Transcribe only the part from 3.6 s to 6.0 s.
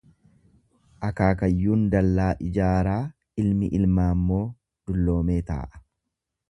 ilmaammoo dulloomee taa'a.